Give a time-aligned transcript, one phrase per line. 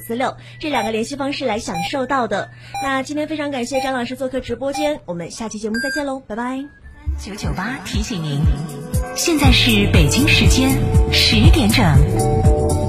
[0.00, 2.50] 四六这两个联系方式来享受到的。
[2.82, 6.64] 那今天非常感谢张老师做客直播间，我们下期节目再见喽，拜拜。
[7.18, 8.40] 九九八提醒您，
[9.16, 10.70] 现在是北京时间
[11.12, 12.87] 十点整。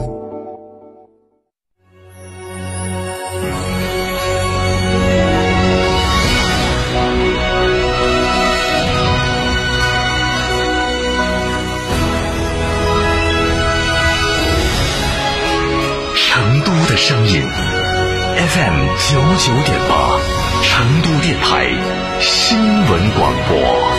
[18.51, 20.19] FM 九九点八，
[20.63, 21.67] 成都电台
[22.19, 23.98] 新闻广播。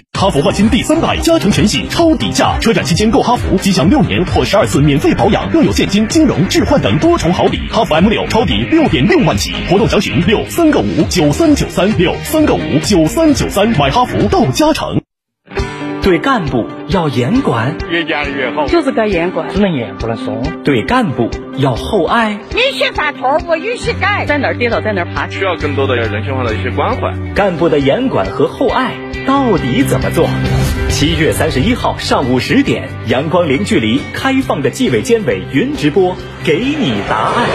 [0.17, 7.59] 哈弗换新第三代加成全系超低价，车展期间购哈弗即享六年或十二次免费保养，更有现金、金融、置换等多重好礼。
[7.69, 15.01] 哈弗 M 六超低六点六万起，活动详询六三个五九三九三六三个五九三九三，买哈弗到加成。
[16.03, 20.41] 对干部要严管，越严越好，就是该严管，只能严不能松。
[20.63, 27.13] 对干部要厚爱，允许犯错误，允许改，在哪儿跌倒在哪儿爬，需要更多的人性化的一些关怀。
[27.35, 28.95] 干部的严管和厚爱
[29.27, 30.29] 到底怎么做？
[30.89, 37.47] 七月三十一号上午十点，阳光零距离开放的纪委监委云直播，给你答案。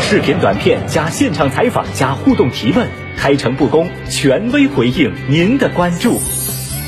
[0.00, 6.20] 视频短片加现场采访加互动提问，开诚布公，权威回应您的关注。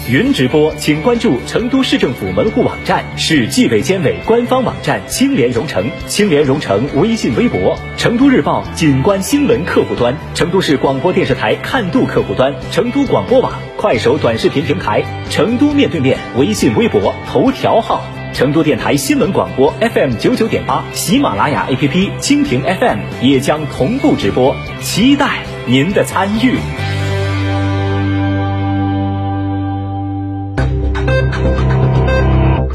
[0.08, 18.02] 云直播，请关注成都市政府门户网站、市纪委监委官方网站“青联蓉城”、青联蓉城微信、微博、成都日报景观新闻客户端、成都市广播电视台看度客户端、成都广播网、快手短视频平台、成都面对面微信、微博、头条号、
[18.34, 26.58] 成都电台新闻广播 FM 九九点八、喜马拉雅 APP、蜻蜓 FM 也将同步直播，期待您的参与。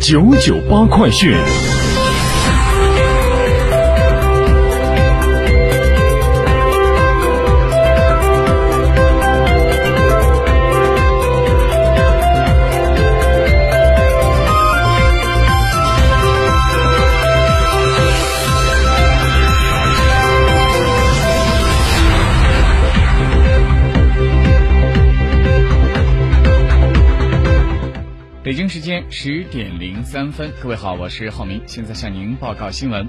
[0.10, 1.77] 九九八快讯。
[29.10, 33.08] 十点零三分，各位好，我是浩明，现在向您报告新闻。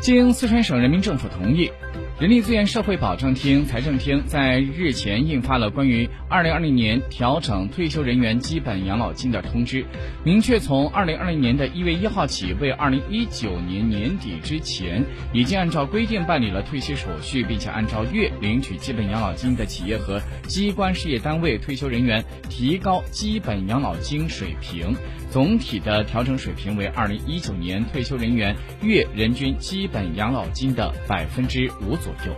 [0.00, 1.70] 经四川省人民政府同意。
[2.18, 9.84] 人力资源社会保障厅、财政厅在日前印发了关于二零二零年调整退休人员基本养老金的通知，
[10.24, 15.04] 明确从二零二零年的一月一号起，为二零一九年年底之前
[15.34, 24.96] 已经按照规定办理了退休手续，并且按照月领取基本养老金的企业和机关事业单位退休人员提高基本养老金水平。
[25.28, 32.36] 总体的调整水平为二零一九年退休人员月人均基本养老金的百分之五左右。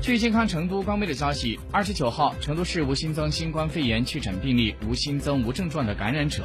[0.00, 6.44] 据健康成都官微的消息，二十九号，成都市无新增新冠肺炎确诊病例，无新增无症状的感染者。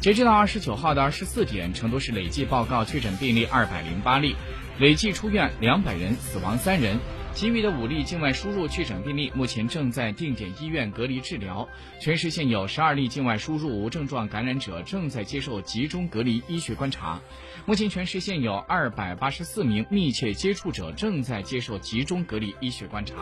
[0.00, 4.36] 截止到二十九号的二十四点，成都市累计报告确诊病例二百零八例，
[4.78, 6.98] 累计出院两百人，死亡三人。
[7.32, 11.66] 其余的五例境外输入确诊病例目前正在定点医院隔离治疗。
[11.98, 17.18] 全市现有十二例境外输入无症状感染者正在接受集中隔离医学观察。
[17.64, 23.14] 目前全市现有二百八十四名密切接触者正在接受集中隔离医学观察。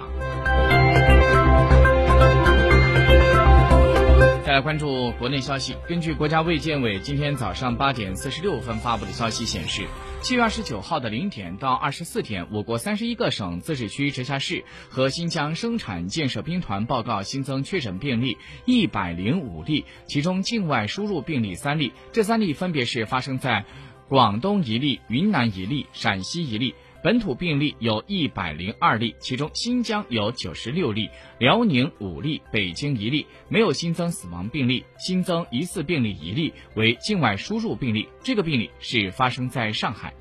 [4.44, 9.86] 再来关注国内消息，根据国家卫健委今天早上八点四十六分发布的消息显示。
[10.20, 18.36] 七月二十九号的零点到二十四点，我国三十一个省、自治区、直辖市和新疆生产建设兵团报告新增确诊病例
[18.66, 23.64] 一百零五例，其中境外输入病例三例，这三例分别是发生在
[24.08, 26.74] 广东一例、云南一例、陕西一例。
[27.00, 31.08] 本土病例有一百零二例，其中新疆有九十六例，
[31.38, 40.12] 辽宁五例，北京一例，没有新增死亡病例，新增疑似病例一例为境外输入病例，这个病例是发生在上海。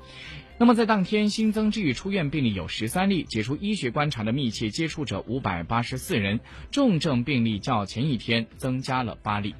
[0.56, 6.38] 那么在当天新增治愈出院病例有十三例，解除医学观察的密切接触者五百八十四人，
[6.70, 9.54] 重症病例较前一天增加了八例。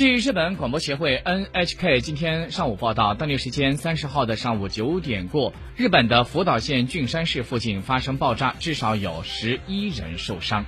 [0.00, 10.64] 据日本广播协会 NHK 今天上午报道，当地时间三十号的上午九点过，日本的福岛县郡山市附近发生爆炸，至少有十一人受伤。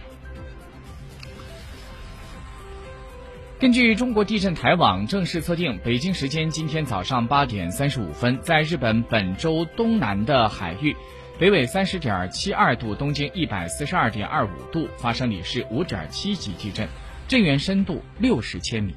[3.58, 10.94] 根据中国地震台网正式测定，北京时间今天早上八点三十五分，在日本本州东南的海域，
[11.38, 16.86] 北纬三十点七二度，东经一百四十二点二五度，发生里氏五点七级地震，
[17.26, 18.94] 震源深度六十千米。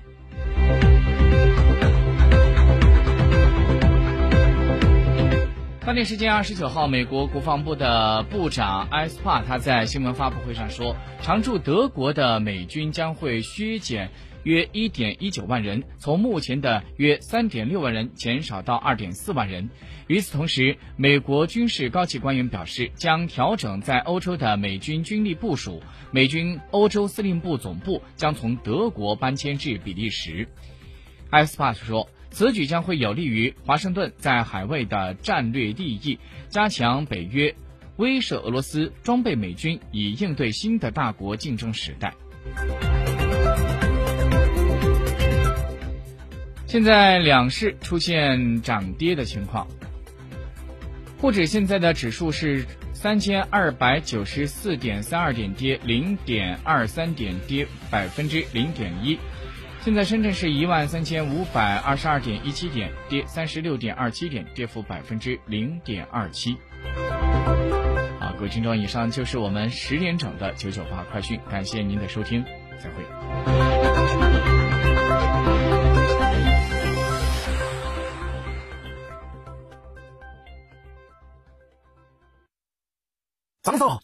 [5.86, 14.10] 当地时间二十九号，美国国防部的部长埃斯帕他在新闻发布会上说，常驻德国的美军将会削减
[14.42, 19.70] 约一点一九万人，从目前的约三点六万人减少到二点四万人。
[20.08, 30.48] 与此同时，美国军事高级官员表示，将调整在欧洲的美军军力部署，美军欧洲司令部总部将从德国搬迁至比利时。
[31.30, 32.10] 埃斯帕说。
[32.36, 37.56] 此举将会有利于华盛顿在海外的战略利益，加强北约，
[37.96, 42.14] 威慑俄罗斯，装备美军以应对新的大国竞争时代。
[46.68, 49.66] 现在两市出现涨跌的情况，
[51.18, 59.18] 沪指现在的指数是三千二百九十四点三二点，跌零点二三点，跌百分之零点一。
[59.86, 66.58] 现在深圳是一万三千五百二十二点一七点，跌三十六点二七点，跌幅百分之零点二七。
[68.20, 72.44] 好，各位听众，以上就是我们十点整的九九八快讯，感谢您的收听，
[72.80, 73.06] 再会。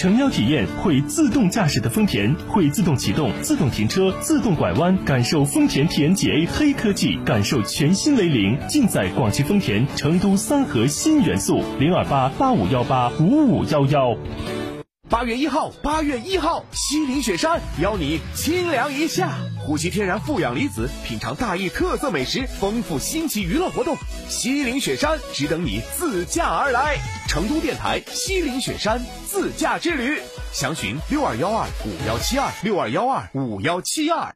[0.00, 11.62] 诚邀体验会自动驾驶的丰田，会自动启动、自动停车、自动拐弯，感受丰田 TNGA 黑科技，感受全新雷凌，尽在广汽丰田成都三河新元素。
[11.78, 14.16] 零二八八五幺八五五幺幺。
[15.10, 23.96] 八月一号，八月一号，西岭雪山邀你清凉一夏，呼吸天然负氧离子，品尝大邑特色美食，丰富新奇娱乐活动。
[24.28, 26.96] 西岭雪山只等你自驾而来。
[27.26, 30.20] 成都电台西岭雪山自驾之旅，
[30.52, 34.32] 详询六二幺二五幺七二六二幺二五幺七二。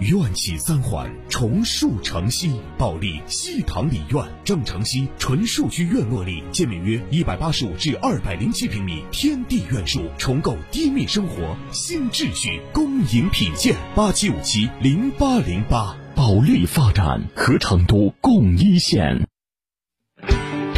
[0.00, 13.76] 院企三环，重塑城西，保利西塘里院，正城西纯数据院落里，建面约一百八十五至二百零七平米，天地院墅，重构低密生活新秩序，恭迎品鉴。
[13.94, 19.29] 八七五七零八零八，保利发展和成都共一线。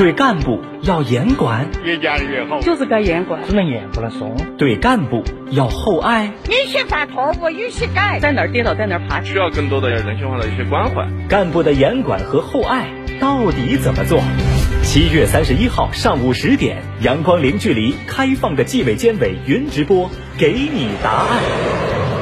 [0.02, 4.34] 对干部要严管，越严越好，就是该严管，只能严不能松。
[4.58, 11.06] 对干部要厚爱，允许犯错误，允许改，在哪儿跌倒在哪儿爬，需要更多的人性化的一些关怀。
[11.28, 12.88] 干部的严管和厚爱
[13.20, 14.20] 到底怎么做？
[14.82, 21.40] 七月三十一号上午十点，阳光零距离开放的纪委监委云直播，给你答案。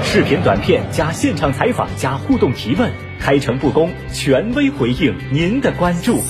[0.02, 6.20] 视频短片加现场采访加互动提问，开诚布公，权威回应您的关注。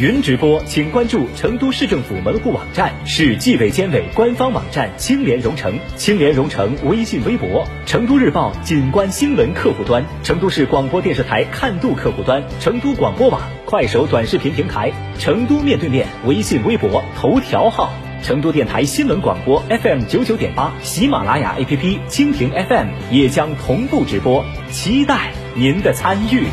[0.00, 26.44] 云直播，请关注成都市政府门户网站、市纪委监委官方网站“青联蓉城”、青联蓉城微信、微博、成都日报景观新闻客户端、成都市广播电视台看度客户端、成都广播网、快手短视频平台、成都面对面微信、微博、头条号、成都电台新闻广播 FM 九九点八、喜马拉雅 APP、蜻蜓 FM 也将同步直播，期待您的参与。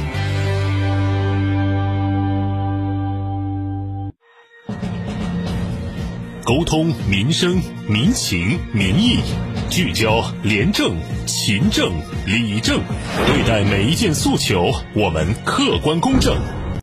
[6.45, 9.17] 沟通民生民情民意，
[9.67, 11.91] 聚焦廉政勤政
[12.27, 12.79] 理政，
[13.25, 16.37] 对待每一件诉求，我们客观公正。